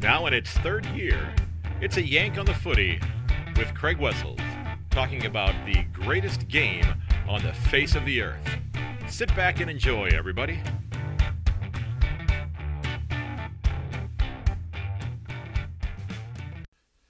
[0.00, 1.34] Now in its third year,
[1.80, 3.00] it's a yank on the footy
[3.56, 4.38] with Craig Wessels
[4.90, 6.84] talking about the greatest game
[7.28, 8.48] on the face of the earth.
[9.08, 10.60] Sit back and enjoy, everybody.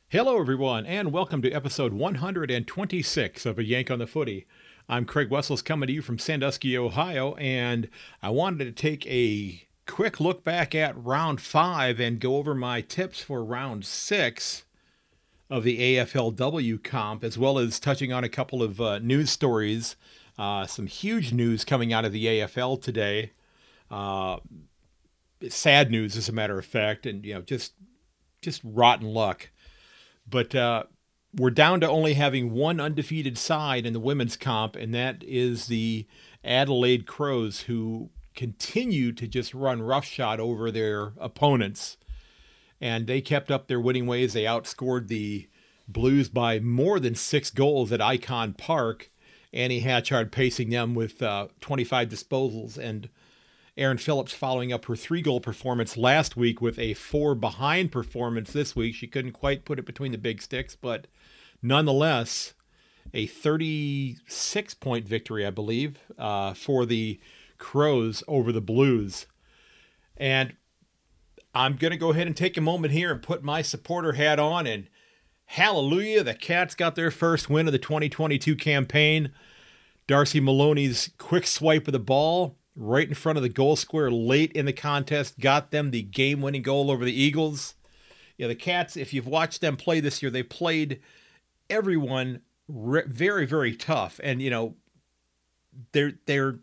[0.08, 4.46] Hello, everyone, and welcome to episode 126 of A Yank on the Footy.
[4.88, 7.90] I'm Craig Wessels coming to you from Sandusky, Ohio, and
[8.22, 12.80] I wanted to take a quick look back at round five and go over my
[12.80, 14.64] tips for round six
[15.50, 19.96] of the AFLW comp, as well as touching on a couple of uh, news stories.
[20.38, 23.32] Uh, some huge news coming out of the AFL today.
[23.90, 24.36] Uh,
[25.48, 27.72] sad news, as a matter of fact, and you know, just
[28.42, 29.50] just rotten luck.
[30.28, 30.84] But uh,
[31.34, 35.66] we're down to only having one undefeated side in the women's comp, and that is
[35.66, 36.06] the
[36.44, 41.96] Adelaide Crows, who continue to just run roughshod over their opponents.
[42.80, 44.32] And they kept up their winning ways.
[44.32, 45.48] They outscored the
[45.88, 49.10] Blues by more than six goals at Ikon Park.
[49.52, 53.08] Annie Hatchard pacing them with uh, 25 disposals, and
[53.76, 58.52] Erin Phillips following up her three goal performance last week with a four behind performance
[58.52, 58.94] this week.
[58.94, 61.06] She couldn't quite put it between the big sticks, but
[61.62, 62.52] nonetheless,
[63.14, 67.18] a 36 point victory, I believe, uh, for the
[67.58, 69.26] Crows over the Blues.
[70.16, 70.54] And
[71.54, 74.38] I'm going to go ahead and take a moment here and put my supporter hat
[74.38, 74.88] on and
[75.46, 79.32] hallelujah, the Cats got their first win of the 2022 campaign.
[80.06, 84.52] Darcy Moloney's quick swipe of the ball right in front of the goal square late
[84.52, 87.74] in the contest got them the game winning goal over the Eagles.
[88.36, 91.00] Yeah, the Cats, if you've watched them play this year, they played
[91.68, 94.20] everyone re- very, very tough.
[94.22, 94.76] And, you know,
[95.92, 96.60] they're, they're,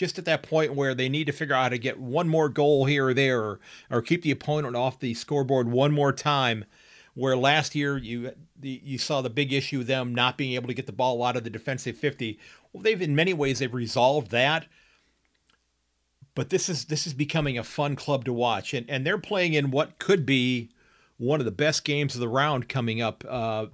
[0.00, 2.48] just at that point where they need to figure out how to get one more
[2.48, 6.64] goal here or there or, or keep the opponent off the scoreboard one more time
[7.12, 10.72] where last year you the, you saw the big issue them not being able to
[10.72, 12.38] get the ball out of the defensive 50
[12.72, 14.66] well they've in many ways they've resolved that.
[16.34, 18.72] But this is this is becoming a fun club to watch.
[18.72, 20.70] And and they're playing in what could be
[21.18, 23.66] one of the best games of the round coming up uh,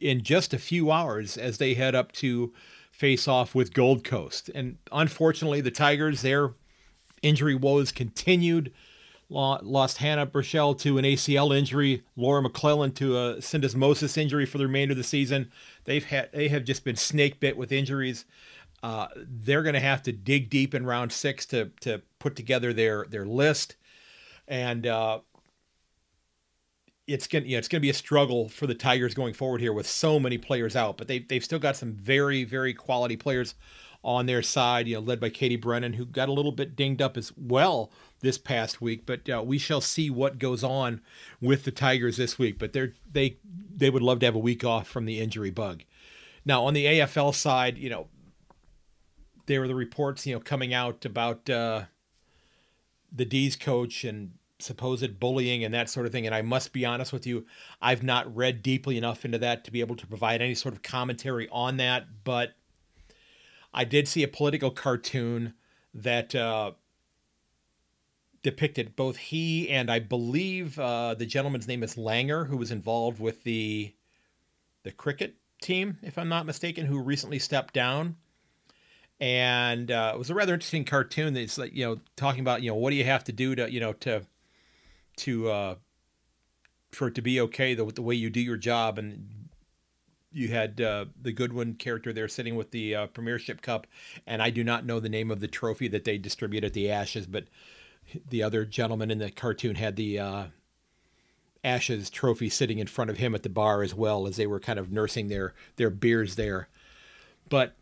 [0.00, 2.52] in just a few hours as they head up to
[3.02, 4.48] face off with Gold Coast.
[4.54, 6.52] And unfortunately, the Tigers, their
[7.20, 8.72] injury woes continued.
[9.28, 14.68] Lost Hannah Burchell to an ACL injury, Laura McClelland to a syndesmosis injury for the
[14.68, 15.50] remainder of the season.
[15.82, 18.24] They've had they have just been snake bit with injuries.
[18.84, 22.72] Uh, they're going to have to dig deep in round six to to put together
[22.72, 23.74] their their list,
[24.46, 25.18] and uh,
[27.06, 29.72] it's going you know, it's to be a struggle for the Tigers going forward here
[29.72, 33.54] with so many players out, but they they've still got some very very quality players
[34.04, 34.86] on their side.
[34.86, 37.90] You know, led by Katie Brennan, who got a little bit dinged up as well
[38.20, 39.04] this past week.
[39.04, 41.00] But uh, we shall see what goes on
[41.40, 42.58] with the Tigers this week.
[42.58, 43.38] But they're they
[43.74, 45.82] they would love to have a week off from the injury bug.
[46.44, 48.08] Now on the AFL side, you know,
[49.46, 51.82] there were the reports you know coming out about uh,
[53.10, 56.26] the D's coach and supposed bullying and that sort of thing.
[56.26, 57.46] And I must be honest with you,
[57.80, 60.82] I've not read deeply enough into that to be able to provide any sort of
[60.82, 62.06] commentary on that.
[62.24, 62.54] But
[63.74, 65.54] I did see a political cartoon
[65.94, 66.72] that uh,
[68.42, 73.20] depicted both he and I believe uh, the gentleman's name is Langer, who was involved
[73.20, 73.94] with the
[74.82, 78.16] the cricket team, if I'm not mistaken, who recently stepped down.
[79.20, 81.34] And uh, it was a rather interesting cartoon.
[81.34, 83.72] That's like you know talking about you know what do you have to do to
[83.72, 84.26] you know to
[85.16, 85.74] to uh,
[86.90, 89.48] for it to be okay the, the way you do your job and
[90.32, 93.86] you had uh, the Goodwin character there sitting with the uh, Premiership Cup,
[94.26, 96.90] and I do not know the name of the trophy that they distribute at the
[96.90, 97.44] Ashes, but
[98.28, 100.44] the other gentleman in the cartoon had the uh,
[101.62, 104.60] Ashes trophy sitting in front of him at the bar as well as they were
[104.60, 106.68] kind of nursing their their beers there.
[107.48, 107.76] But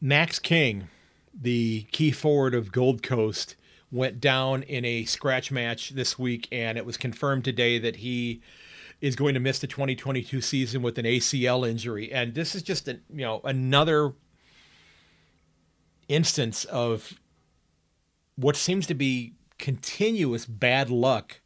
[0.00, 0.88] Max King,
[1.32, 3.54] the key forward of Gold Coast,
[3.96, 8.40] went down in a scratch match this week, and it was confirmed today that he
[9.00, 12.12] is going to miss the 2022 season with an ACL injury.
[12.12, 14.12] And this is just a, you know another
[16.08, 17.18] instance of
[18.36, 21.40] what seems to be continuous bad luck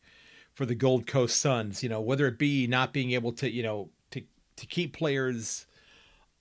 [0.52, 1.82] for the Gold Coast Suns.
[1.82, 4.22] You know, whether it be not being able to you know to
[4.56, 5.66] to keep players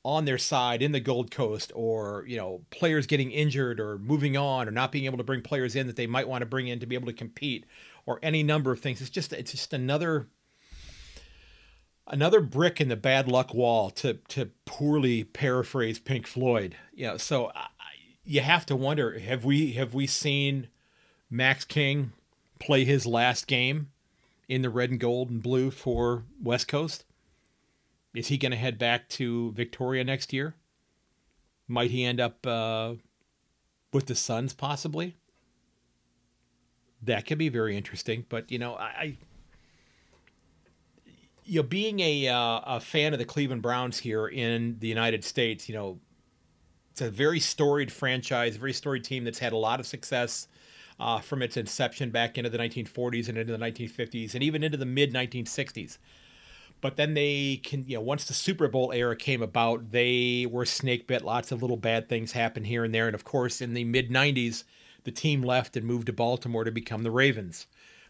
[0.04, 4.38] on their side in the Gold Coast or, you know, players getting injured or moving
[4.38, 6.68] on or not being able to bring players in that they might want to bring
[6.68, 7.66] in to be able to compete
[8.06, 9.02] or any number of things.
[9.02, 10.28] It's just it's just another
[12.08, 16.76] another brick in the bad luck wall to to poorly paraphrase Pink Floyd.
[16.94, 17.52] You know, so
[18.24, 20.70] you have to wonder have we have we seen
[21.30, 22.14] Max King
[22.60, 23.90] play his last game
[24.48, 27.04] in the red and gold and blue for West Coast?
[28.14, 30.56] Is he going to head back to Victoria next year?
[31.68, 32.96] Might he end up uh,
[33.94, 35.16] with the Suns possibly?
[37.02, 38.26] That could be very interesting.
[38.28, 39.18] But you know, I, I
[41.46, 45.24] you know, being a uh, a fan of the Cleveland Browns here in the United
[45.24, 46.00] States, you know,
[46.92, 50.48] it's a very storied franchise, very storied team that's had a lot of success
[51.00, 54.78] uh, from its inception back into the 1940s and into the 1950s and even into
[54.78, 55.98] the mid 1960s.
[56.82, 60.66] But then they can, you know, once the Super Bowl era came about, they were
[60.66, 61.24] snake bit.
[61.24, 63.08] Lots of little bad things happened here and there.
[63.08, 64.64] And of course, in the mid 90s,
[65.04, 67.68] the team left and moved to Baltimore to become the Ravens.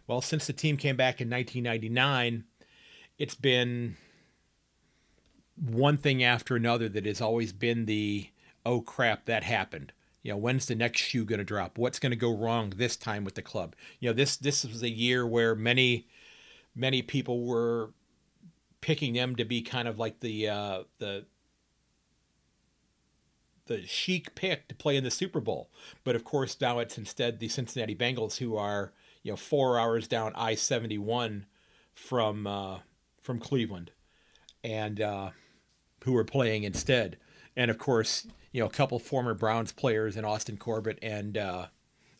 [0.07, 2.43] Well, since the team came back in 1999,
[3.17, 3.97] it's been
[5.55, 8.29] one thing after another that has always been the
[8.65, 9.93] oh crap, that happened.
[10.21, 11.77] You know, when's the next shoe going to drop?
[11.77, 13.75] What's going to go wrong this time with the club?
[13.99, 16.07] You know, this this was a year where many
[16.75, 17.91] many people were
[18.81, 21.25] picking them to be kind of like the uh, the
[23.65, 25.69] the chic pick to play in the Super Bowl.
[26.03, 28.93] But of course, now it's instead the Cincinnati Bengals who are
[29.23, 31.45] you know four hours down I seventy one
[31.93, 32.79] from uh,
[33.21, 33.91] from Cleveland,
[34.63, 35.29] and uh,
[36.03, 37.17] who are playing instead.
[37.55, 41.67] And of course, you know, a couple former Browns players in Austin Corbett and uh,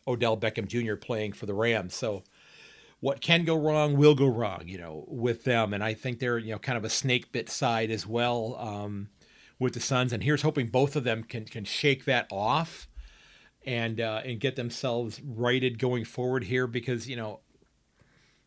[0.06, 0.96] Odell Beckham Jr.
[0.96, 1.94] playing for the Rams.
[1.94, 2.22] So
[3.00, 5.72] what can go wrong will go wrong, you know, with them.
[5.72, 9.08] And I think they're, you know, kind of a snake bit side as well um,
[9.58, 10.12] with the Suns.
[10.12, 12.88] And here's hoping both of them can can shake that off
[13.64, 17.40] and uh, and get themselves righted going forward here because you know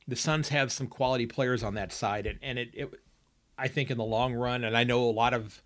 [0.07, 2.89] the Suns have some quality players on that side, and and it, it
[3.57, 5.61] I think in the long run, and I know a lot of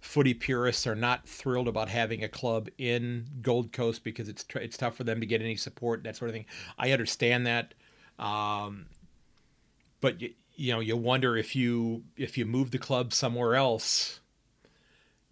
[0.00, 4.76] footy purists are not thrilled about having a club in Gold Coast because it's it's
[4.76, 6.46] tough for them to get any support that sort of thing.
[6.78, 7.74] I understand that,
[8.18, 8.86] um,
[10.00, 14.20] but you, you know you wonder if you if you move the club somewhere else,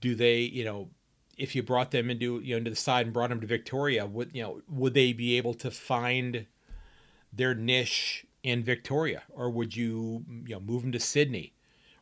[0.00, 0.90] do they you know
[1.36, 4.06] if you brought them into you know into the side and brought them to Victoria,
[4.06, 6.46] would you know would they be able to find
[7.32, 11.54] their niche in Victoria, or would you you know move them to Sydney?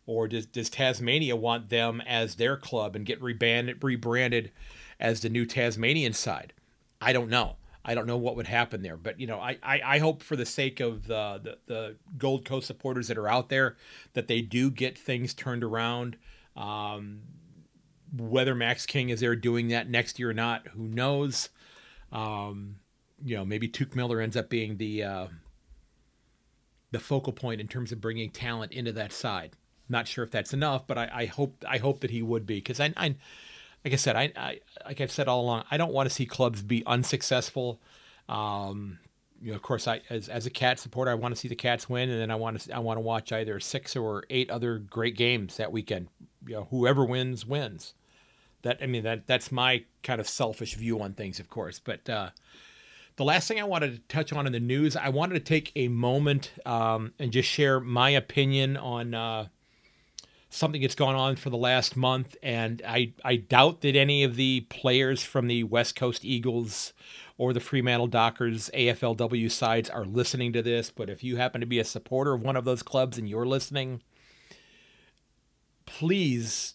[0.07, 4.51] or does, does Tasmania want them as their club and get rebranded, rebranded
[4.99, 6.53] as the new Tasmanian side?
[7.01, 7.57] I don't know.
[7.85, 10.37] I don't know what would happen there, but you know, I, I, I hope for
[10.37, 13.77] the sake of the, the, the Gold Coast supporters that are out there
[14.13, 16.17] that they do get things turned around.
[16.57, 17.23] Um,
[18.17, 21.49] whether Max King is there doing that next year or not, who knows?
[22.13, 22.77] Um,
[23.25, 25.27] you know, maybe Touk Miller ends up being the uh,
[26.91, 29.57] the focal point in terms of bringing talent into that side.
[29.89, 32.57] Not sure if that's enough, but I, I hope I hope that he would be
[32.57, 33.17] because I, I,
[33.85, 36.27] like I said, I, I like I've said all along, I don't want to see
[36.27, 37.81] clubs be unsuccessful.
[38.29, 38.99] Um,
[39.41, 41.57] you know, of course, I as, as a cat supporter, I want to see the
[41.57, 44.51] Cats win, and then I want to I want to watch either six or eight
[44.51, 46.09] other great games that weekend.
[46.47, 47.95] You know, whoever wins wins.
[48.63, 51.81] That I mean that that's my kind of selfish view on things, of course.
[51.81, 52.31] But uh,
[53.17, 55.73] the last thing I wanted to touch on in the news, I wanted to take
[55.75, 59.49] a moment um, and just share my opinion on uh,
[60.53, 64.37] something that's gone on for the last month, and I, I doubt that any of
[64.37, 66.93] the players from the West Coast Eagles
[67.39, 70.91] or the Fremantle Dockers AFLW sides are listening to this.
[70.91, 73.47] But if you happen to be a supporter of one of those clubs and you're
[73.47, 74.03] listening,
[75.87, 76.75] please,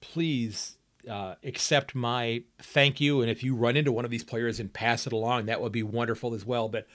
[0.00, 0.78] please
[1.10, 3.20] uh, accept my thank you.
[3.20, 5.72] And if you run into one of these players and pass it along, that would
[5.72, 6.68] be wonderful as well.
[6.68, 6.86] But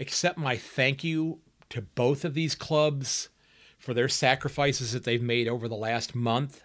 [0.00, 3.28] accept my thank you to both of these clubs
[3.82, 6.62] for their sacrifices that they've made over the last month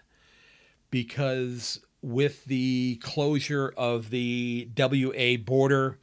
[0.88, 5.98] because with the closure of the WA border,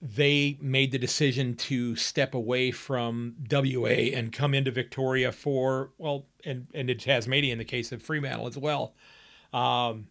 [0.00, 6.26] they made the decision to step away from WA and come into Victoria for, well,
[6.44, 8.94] and, and to Tasmania in the case of Fremantle as well,
[9.52, 10.06] um,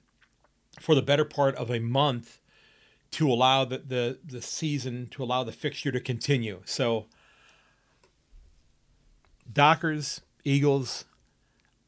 [0.82, 2.42] for the better part of a month
[3.12, 6.62] to allow the, the, the season, to allow the fixture to continue.
[6.66, 7.08] So,
[9.52, 11.06] Dockers, Eagles,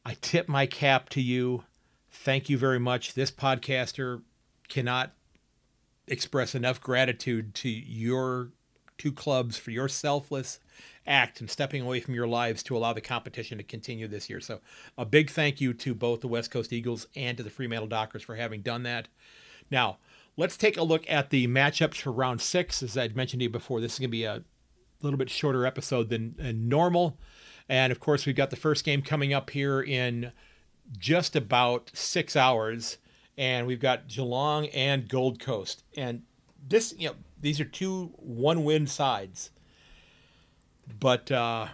[0.04, 1.64] I tip my cap to you.
[2.10, 3.14] Thank you very much.
[3.14, 4.22] This podcaster
[4.68, 5.12] cannot
[6.08, 8.50] express enough gratitude to your
[8.98, 10.60] two clubs for your selfless
[11.06, 14.40] act and stepping away from your lives to allow the competition to continue this year.
[14.40, 14.60] So,
[14.96, 18.22] a big thank you to both the West Coast Eagles and to the Fremantle Dockers
[18.22, 19.08] for having done that.
[19.70, 19.98] Now,
[20.36, 22.82] let's take a look at the matchups for round six.
[22.82, 24.44] As I'd mentioned to you before, this is going to be a
[25.00, 27.18] little bit shorter episode than, than normal.
[27.72, 30.32] And of course, we've got the first game coming up here in
[30.98, 32.98] just about six hours.
[33.38, 35.82] And we've got Geelong and Gold Coast.
[35.96, 36.24] And
[36.68, 39.52] this, you know, these are two one win sides.
[41.00, 41.68] But uh,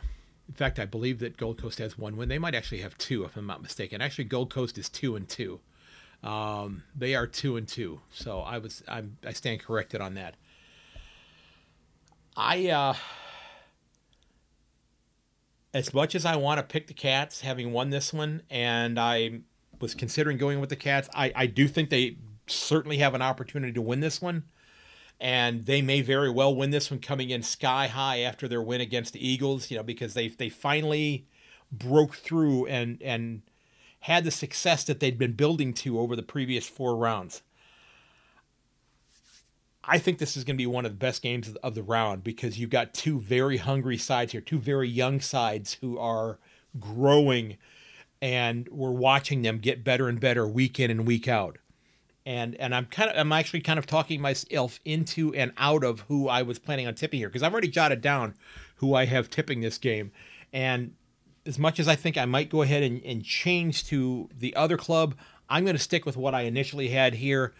[0.47, 2.29] in fact, I believe that Gold Coast has one win.
[2.29, 4.01] They might actually have two, if I'm not mistaken.
[4.01, 5.59] Actually, Gold Coast is two and two.
[6.23, 8.03] Um, they are two and two.
[8.13, 10.37] So I was I'm, I stand corrected on that.
[12.37, 12.95] I uh,
[15.75, 19.41] as much as I want to pick the Cats, having won this one, and I
[19.81, 23.73] was considering going with the Cats, I, I do think they certainly have an opportunity
[23.75, 24.45] to win this one.
[25.21, 28.81] And they may very well win this one coming in sky high after their win
[28.81, 31.27] against the Eagles, you know, because they they finally
[31.73, 33.43] broke through and and
[34.01, 37.43] had the success that they'd been building to over the previous four rounds.
[39.89, 42.23] I think this is going to be one of the best games of the round
[42.23, 46.39] because you've got two very hungry sides here, two very young sides who are
[46.79, 47.57] growing,
[48.21, 51.57] and we're watching them get better and better week in and week out.
[52.27, 56.01] And and I'm kind of I'm actually kind of talking myself into and out of
[56.01, 58.35] who I was planning on tipping here because I've already jotted down
[58.77, 60.13] who I have tipping this game,
[60.53, 60.93] and
[61.47, 64.77] as much as I think I might go ahead and, and change to the other
[64.77, 65.15] club,
[65.49, 67.55] I'm going to stick with what I initially had here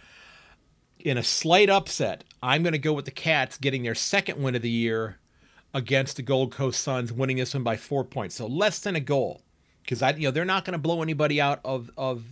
[1.01, 4.55] in a slight upset, I'm going to go with the Cats getting their second win
[4.55, 5.19] of the year
[5.75, 9.01] against the Gold Coast Suns, winning this one by four points, so less than a
[9.01, 9.43] goal,
[9.83, 12.25] because I, you know, they're not going to blow anybody out of of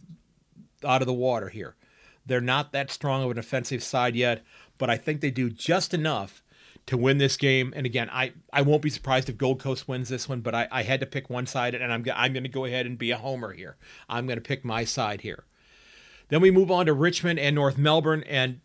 [0.85, 1.75] out of the water here.
[2.25, 4.43] They're not that strong of an offensive side yet,
[4.79, 6.43] but I think they do just enough
[6.87, 7.73] to win this game.
[7.77, 10.69] And again, I, I won't be surprised if Gold Coast wins this one, but I,
[10.71, 13.11] I had to pick one side, and I'm I'm going to go ahead and be
[13.11, 13.77] a homer here.
[14.09, 15.45] I'm going to pick my side here.
[16.29, 18.61] Then we move on to Richmond and North Melbourne, and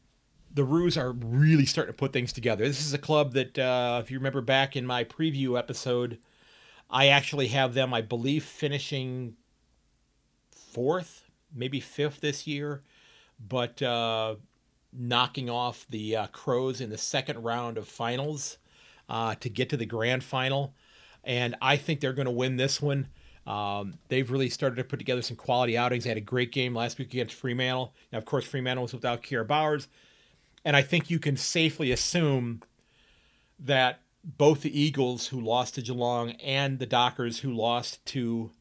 [0.53, 2.67] the Roos are really starting to put things together.
[2.67, 6.17] This is a club that, uh, if you remember back in my preview episode,
[6.89, 9.35] I actually have them, I believe, finishing
[10.51, 12.83] fourth, maybe fifth this year,
[13.39, 14.35] but uh,
[14.91, 18.57] knocking off the uh, Crows in the second round of finals
[19.07, 20.73] uh, to get to the grand final.
[21.23, 23.07] And I think they're going to win this one.
[23.51, 26.05] Um, they've really started to put together some quality outings.
[26.05, 27.93] They had a great game last week against Fremantle.
[28.09, 29.89] Now, of course, Fremantle was without Kiara Bowers.
[30.63, 32.61] And I think you can safely assume
[33.59, 38.51] that both the Eagles, who lost to Geelong, and the Dockers, who lost to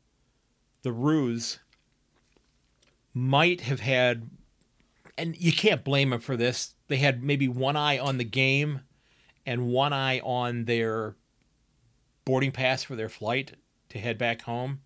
[0.82, 1.61] the Roos,
[3.14, 4.28] might have had,
[5.16, 6.75] and you can't blame them for this.
[6.88, 8.80] They had maybe one eye on the game
[9.47, 11.14] and one eye on their
[12.25, 13.52] boarding pass for their flight
[13.90, 14.80] to head back home.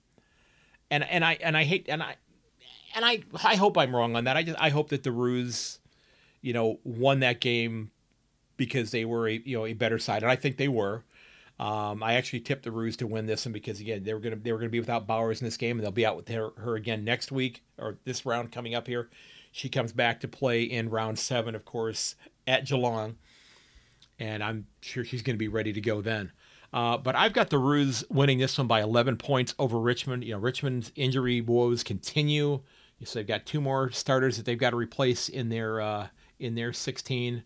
[0.90, 2.16] And and I and I hate and I
[2.94, 4.37] and I I hope I'm wrong on that.
[4.37, 5.78] I just I hope that the Roos,
[6.42, 7.90] you know, won that game
[8.56, 11.04] because they were a you know a better side, and I think they were.
[11.61, 14.37] Um, I actually tipped the Roos to win this one because again they were gonna
[14.37, 16.50] they were gonna be without Bowers in this game, and they'll be out with her,
[16.56, 19.08] her again next week or this round coming up here.
[19.52, 23.16] She comes back to play in round seven, of course, at Geelong,
[24.18, 26.32] and I'm sure she's to be ready to go then.
[26.75, 30.25] Uh, but I've got the Roos winning this one by 11 points over Richmond.
[30.25, 32.62] You know, Richmond's injury woes continue.
[33.04, 36.09] So they've got two more starters that they've got to replace in their uh,
[36.40, 37.45] in their 16.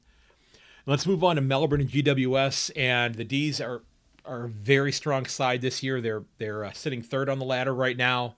[0.86, 3.82] Let's move on to Melbourne and GWS, and the D's are
[4.24, 6.00] are a very strong side this year.
[6.00, 8.36] They're they're uh, sitting third on the ladder right now.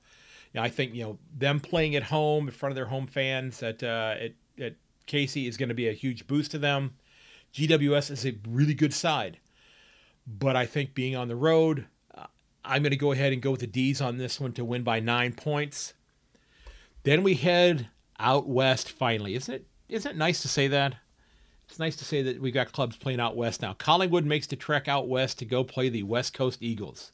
[0.56, 3.84] I think you know them playing at home in front of their home fans at
[3.84, 4.74] uh, at, at
[5.06, 6.94] Casey is going to be a huge boost to them.
[7.54, 9.38] GWS is a really good side.
[10.38, 12.26] But I think being on the road, uh,
[12.64, 14.82] I'm going to go ahead and go with the D's on this one to win
[14.82, 15.94] by nine points.
[17.02, 19.34] Then we head out west finally.
[19.34, 19.66] Isn't it?
[19.88, 20.94] Isn't it nice to say that?
[21.68, 23.74] It's nice to say that we got clubs playing out west now.
[23.74, 27.12] Collingwood makes the trek out west to go play the West Coast Eagles.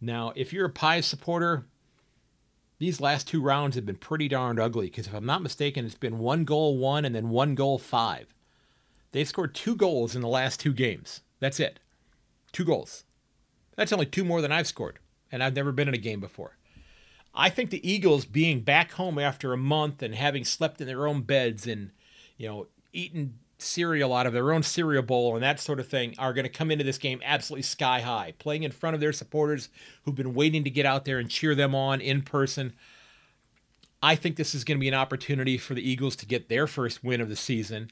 [0.00, 1.64] Now, if you're a Pies supporter,
[2.78, 5.94] these last two rounds have been pretty darned ugly because if I'm not mistaken, it's
[5.94, 8.26] been one goal one and then one goal five.
[9.12, 11.20] They've scored two goals in the last two games.
[11.40, 11.78] That's it.
[12.52, 13.04] Two goals.
[13.76, 14.98] That's only two more than I've scored,
[15.30, 16.56] and I've never been in a game before.
[17.34, 21.06] I think the Eagles being back home after a month and having slept in their
[21.06, 21.90] own beds and,
[22.36, 26.14] you know, eaten cereal out of their own cereal bowl and that sort of thing
[26.18, 29.12] are going to come into this game absolutely sky high, playing in front of their
[29.12, 29.68] supporters
[30.04, 32.74] who've been waiting to get out there and cheer them on in person.
[34.02, 36.66] I think this is going to be an opportunity for the Eagles to get their
[36.66, 37.90] first win of the season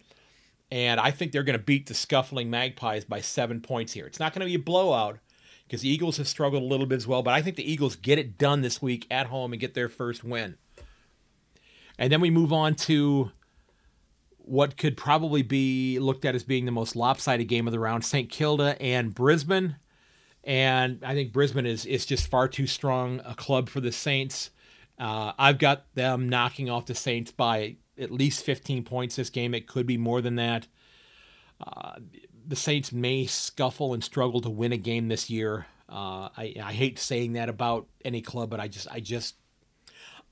[0.71, 4.07] and I think they're going to beat the scuffling Magpies by seven points here.
[4.07, 5.19] It's not going to be a blowout
[5.67, 7.97] because the Eagles have struggled a little bit as well, but I think the Eagles
[7.97, 10.57] get it done this week at home and get their first win.
[11.99, 13.31] And then we move on to
[14.39, 18.05] what could probably be looked at as being the most lopsided game of the round
[18.05, 18.29] St.
[18.31, 19.77] Kilda and Brisbane.
[20.43, 24.51] And I think Brisbane is, is just far too strong a club for the Saints.
[24.99, 29.55] Uh, I've got them knocking off the Saints by at least 15 points this game.
[29.55, 30.67] It could be more than that.
[31.61, 31.97] uh,
[32.47, 35.67] the Saints may scuffle and struggle to win a game this year.
[35.89, 39.37] Uh, I, I hate saying that about any club, but I just I just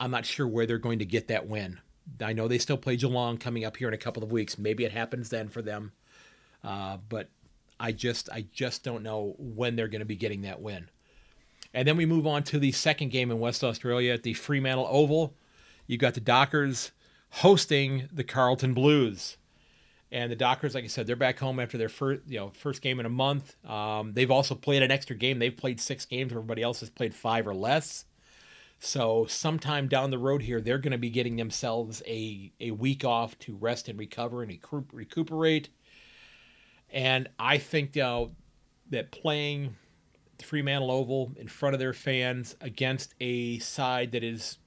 [0.00, 1.80] I'm not sure where they're going to get that win.
[2.20, 4.58] I know they still play Geelong coming up here in a couple of weeks.
[4.58, 5.92] Maybe it happens then for them,
[6.64, 7.28] uh, but
[7.78, 10.88] I just I just don't know when they're going to be getting that win.
[11.74, 14.88] And then we move on to the second game in West Australia at the Fremantle
[14.90, 15.34] Oval.
[15.86, 16.92] You've got the Dockers
[17.30, 19.36] hosting the Carlton Blues.
[20.10, 22.80] And the Dockers, like I said, they're back home after their first, you know, first
[22.80, 23.54] game in a month.
[23.68, 25.38] Um, they've also played an extra game.
[25.38, 26.32] They've played six games.
[26.32, 28.06] Everybody else has played five or less.
[28.80, 33.04] So sometime down the road here, they're going to be getting themselves a a week
[33.04, 34.56] off to rest and recover and
[34.92, 35.68] recuperate.
[36.90, 38.26] And I think uh,
[38.90, 39.76] that playing
[40.42, 44.58] Fremantle Oval in front of their fans against a side that is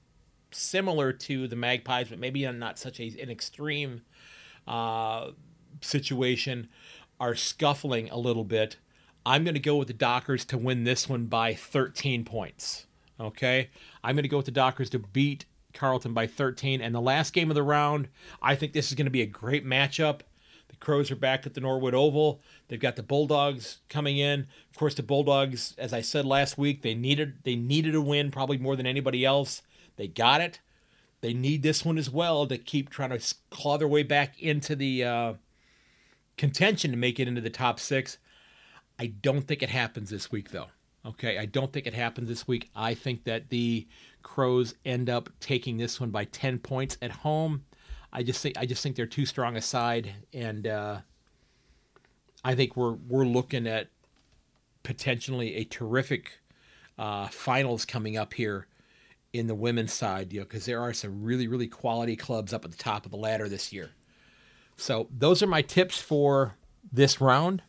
[0.54, 4.02] similar to the Magpies, but maybe not such a, an extreme
[4.66, 5.30] uh,
[5.80, 6.68] situation,
[7.20, 8.76] are scuffling a little bit.
[9.24, 12.86] I'm going to go with the Dockers to win this one by 13 points.
[13.20, 13.70] Okay?
[14.02, 15.44] I'm going to go with the Dockers to beat
[15.74, 16.80] Carlton by 13.
[16.80, 18.08] And the last game of the round,
[18.40, 20.20] I think this is going to be a great matchup.
[20.68, 22.40] The Crows are back at the Norwood Oval.
[22.68, 24.46] They've got the Bulldogs coming in.
[24.70, 28.30] Of course, the Bulldogs, as I said last week, they needed they needed a win
[28.30, 29.62] probably more than anybody else.
[29.96, 30.60] They got it.
[31.20, 34.74] They need this one as well to keep trying to claw their way back into
[34.74, 35.34] the uh,
[36.36, 38.18] contention to make it into the top six.
[38.98, 40.68] I don't think it happens this week, though.
[41.04, 42.70] Okay, I don't think it happens this week.
[42.76, 43.86] I think that the
[44.22, 47.64] Crows end up taking this one by ten points at home.
[48.12, 50.98] I just think I just think they're too strong a side, and uh,
[52.44, 53.88] I think we're we're looking at
[54.82, 56.38] potentially a terrific
[56.98, 58.66] uh, finals coming up here
[59.32, 62.64] in the women's side, you know, because there are some really, really quality clubs up
[62.64, 63.90] at the top of the ladder this year.
[64.76, 66.56] So those are my tips for
[66.92, 67.62] this round.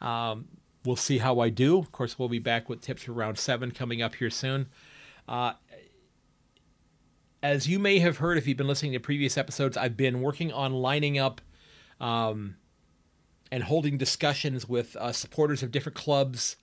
[0.00, 0.46] Um,
[0.84, 1.78] we'll see how I do.
[1.78, 4.66] Of course, we'll be back with tips for round seven coming up here soon.
[5.28, 5.52] Uh,
[7.42, 10.52] as you may have heard if you've been listening to previous episodes, I've been working
[10.52, 11.40] on lining up
[12.00, 12.56] um,
[13.52, 16.56] and holding discussions with uh, supporters of different clubs.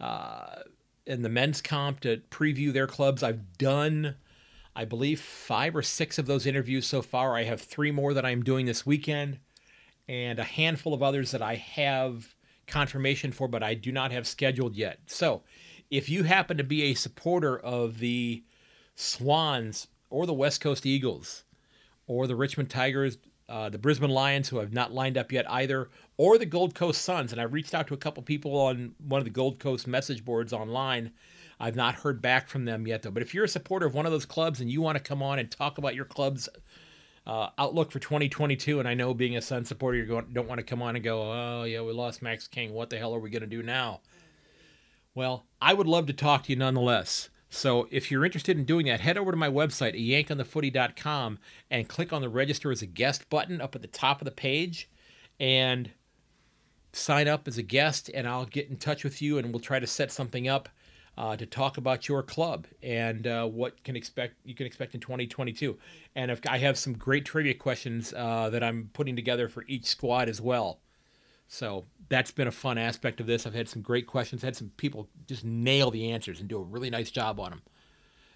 [0.00, 0.62] Uh,
[1.06, 3.22] in the men's comp to preview their clubs.
[3.22, 4.16] I've done,
[4.74, 7.36] I believe, five or six of those interviews so far.
[7.36, 9.38] I have three more that I'm doing this weekend,
[10.08, 12.34] and a handful of others that I have
[12.66, 15.00] confirmation for, but I do not have scheduled yet.
[15.06, 15.42] So,
[15.90, 18.42] if you happen to be a supporter of the
[18.94, 21.44] Swans or the West Coast Eagles
[22.06, 25.90] or the Richmond Tigers, uh, the Brisbane Lions, who have not lined up yet either,
[26.16, 27.32] or the Gold Coast Suns.
[27.32, 30.24] And I've reached out to a couple people on one of the Gold Coast message
[30.24, 31.12] boards online.
[31.58, 33.10] I've not heard back from them yet, though.
[33.10, 35.22] But if you're a supporter of one of those clubs and you want to come
[35.22, 36.48] on and talk about your club's
[37.26, 40.64] uh, outlook for 2022, and I know being a Sun supporter, you don't want to
[40.64, 42.72] come on and go, oh, yeah, we lost Max King.
[42.72, 44.00] What the hell are we going to do now?
[45.14, 47.30] Well, I would love to talk to you nonetheless.
[47.48, 51.38] So if you're interested in doing that, head over to my website, yankonthefooty.com,
[51.70, 54.32] and click on the register as a guest button up at the top of the
[54.32, 54.90] page
[55.38, 55.90] and
[56.94, 58.10] sign up as a guest.
[58.12, 60.68] And I'll get in touch with you and we'll try to set something up
[61.16, 65.00] uh, to talk about your club and uh, what can expect you can expect in
[65.00, 65.78] 2022.
[66.16, 69.86] And if, I have some great trivia questions uh, that I'm putting together for each
[69.86, 70.80] squad as well.
[71.46, 73.46] So that's been a fun aspect of this.
[73.46, 76.62] I've had some great questions, had some people just nail the answers and do a
[76.62, 77.62] really nice job on them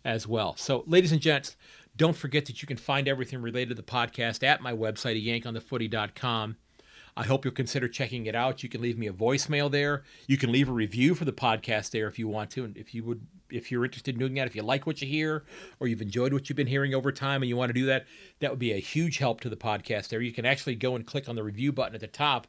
[0.05, 0.57] as well.
[0.57, 1.57] So, ladies and gents,
[1.97, 6.57] don't forget that you can find everything related to the podcast at my website yankonthefooty.com.
[7.19, 8.63] I hope you'll consider checking it out.
[8.63, 10.05] You can leave me a voicemail there.
[10.29, 12.65] You can leave a review for the podcast there if you want to.
[12.65, 15.09] And if you would if you're interested in doing that, if you like what you
[15.09, 15.45] hear
[15.81, 18.07] or you've enjoyed what you've been hearing over time and you want to do that,
[18.39, 20.21] that would be a huge help to the podcast there.
[20.21, 22.47] You can actually go and click on the review button at the top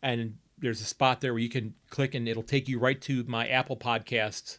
[0.00, 3.24] and there's a spot there where you can click and it'll take you right to
[3.24, 4.58] my Apple Podcasts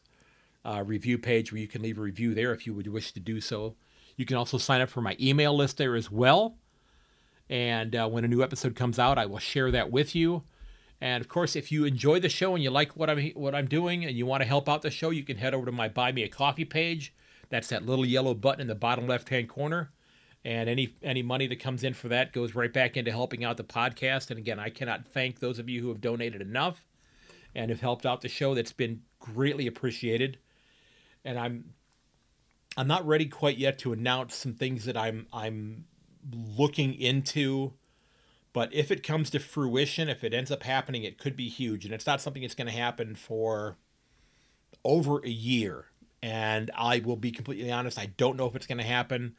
[0.65, 3.21] uh, review page where you can leave a review there if you would wish to
[3.21, 3.75] do so.
[4.17, 6.57] You can also sign up for my email list there as well.
[7.49, 10.43] And uh, when a new episode comes out, I will share that with you.
[10.99, 13.67] And of course, if you enjoy the show and you like what I'm what I'm
[13.67, 15.87] doing and you want to help out the show, you can head over to my
[15.87, 17.13] Buy Me a Coffee page.
[17.49, 19.91] That's that little yellow button in the bottom left hand corner
[20.43, 23.57] and any any money that comes in for that goes right back into helping out
[23.57, 24.29] the podcast.
[24.29, 26.85] And again, I cannot thank those of you who have donated enough
[27.53, 28.55] and have helped out the show.
[28.55, 30.37] That's been greatly appreciated.
[31.25, 31.73] And I'm
[32.77, 35.85] I'm not ready quite yet to announce some things that I'm I'm
[36.31, 37.73] looking into.
[38.53, 41.85] But if it comes to fruition, if it ends up happening, it could be huge.
[41.85, 43.77] And it's not something that's going to happen for
[44.83, 45.85] over a year.
[46.23, 49.35] And I will be completely honest, I don't know if it's going to happen.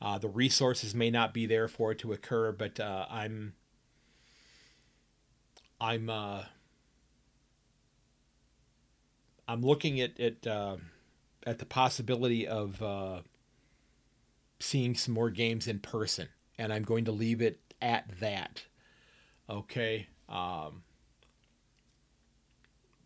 [0.00, 3.54] Uh, the resources may not be there for it to occur, but uh, I'm
[5.80, 6.42] I'm uh,
[9.48, 10.76] I'm looking at at uh,
[11.46, 13.20] at the possibility of uh,
[14.58, 18.64] seeing some more games in person, and I'm going to leave it at that.
[19.48, 20.08] Okay.
[20.28, 20.82] Um,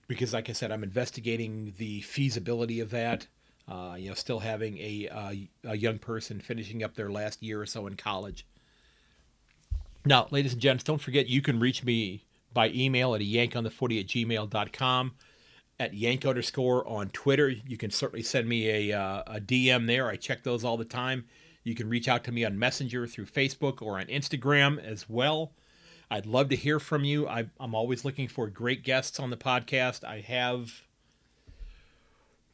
[0.08, 3.26] because, like I said, I'm investigating the feasibility of that.
[3.68, 5.32] Uh, you know, still having a, uh,
[5.64, 8.44] a young person finishing up their last year or so in college.
[10.04, 14.06] Now, ladies and gents, don't forget you can reach me by email at yankonthefooty at
[14.06, 15.14] gmail.com,
[15.78, 17.48] at yank underscore on Twitter.
[17.48, 20.08] You can certainly send me a, uh, a DM there.
[20.08, 21.26] I check those all the time.
[21.70, 25.52] You can reach out to me on Messenger through Facebook or on Instagram as well.
[26.10, 27.28] I'd love to hear from you.
[27.28, 30.02] I, am always looking for great guests on the podcast.
[30.02, 30.82] I have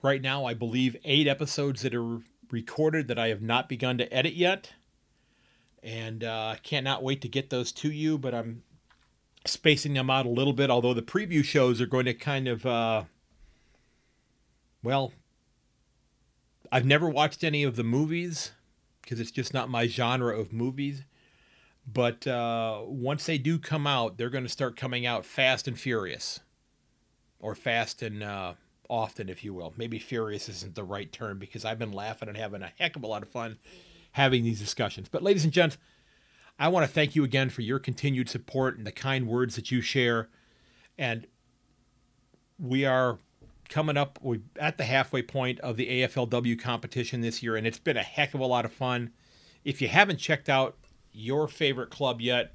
[0.03, 2.19] right now, I believe, eight episodes that are
[2.51, 4.75] recorded that I have not begun to edit yet.
[5.83, 8.65] And uh, I cannot wait to get those to you, but I'm
[9.47, 12.67] spacing them out a little bit, although the preview shows are going to kind of,
[12.67, 13.05] uh,
[14.83, 15.15] well,
[16.71, 18.53] I've never watched any of the movies
[19.07, 21.05] because it's just not my genre of movies.
[21.87, 25.79] But uh, once they do come out, they're going to start coming out fast and
[25.79, 26.41] furious,
[27.39, 28.55] or fast and uh,
[28.91, 29.73] often, if you will.
[29.77, 33.05] Maybe furious isn't the right term because I've been laughing and having a heck of
[33.05, 33.59] a lot of fun
[34.13, 35.09] having these discussions.
[35.09, 35.79] But, ladies and gents,
[36.59, 39.71] I want to thank you again for your continued support and the kind words that
[39.71, 40.29] you share.
[40.99, 41.29] And
[42.59, 43.19] we are
[43.69, 47.79] coming up We're at the halfway point of the AFLW competition this year, and it's
[47.79, 49.11] been a heck of a lot of fun.
[49.65, 50.77] If you haven't checked out
[51.13, 52.55] your favorite club yet,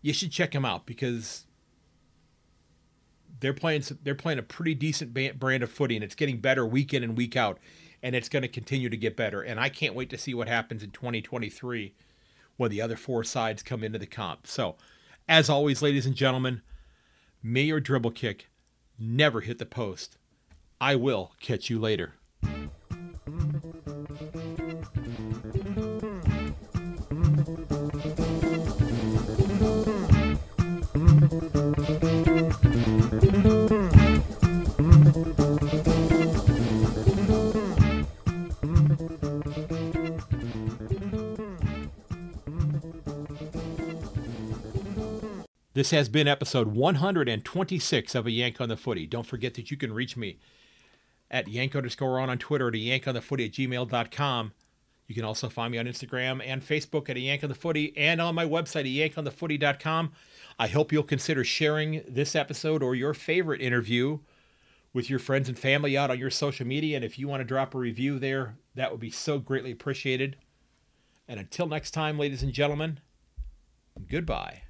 [0.00, 1.46] you should check them out because
[3.40, 6.94] they're playing they're playing a pretty decent brand of footy, and it's getting better week
[6.94, 7.58] in and week out,
[8.02, 9.42] and it's going to continue to get better.
[9.42, 11.94] And I can't wait to see what happens in 2023
[12.56, 14.46] when the other four sides come into the comp.
[14.46, 14.76] So,
[15.28, 16.62] as always, ladies and gentlemen,
[17.42, 18.48] may your dribble kick
[18.98, 20.18] never hit the post.
[20.82, 22.14] I will catch you later.
[45.74, 49.06] This has been episode 126 of A Yank on the Footy.
[49.06, 50.38] Don't forget that you can reach me
[51.32, 54.52] at yank underscore on on Twitter at a yank on the footy at gmail.com.
[55.08, 57.92] You can also find me on Instagram and Facebook at a yank on the footy
[57.96, 60.12] and on my website at yankonthefooty.com.
[60.58, 64.20] I hope you'll consider sharing this episode or your favorite interview
[64.92, 66.96] with your friends and family out on your social media.
[66.96, 70.36] And if you want to drop a review there, that would be so greatly appreciated.
[71.26, 73.00] And until next time, ladies and gentlemen,
[74.08, 74.62] goodbye.